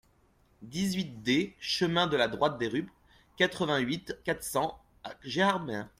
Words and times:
dix-huit 0.63 1.21
D 1.21 1.55
chemin 1.59 2.07
de 2.07 2.17
la 2.17 2.27
Droite 2.27 2.57
des 2.57 2.67
Rupts, 2.67 2.91
quatre-vingt-huit, 3.37 4.17
quatre 4.23 4.41
cents 4.41 4.83
à 5.03 5.13
Gérardmer 5.21 5.83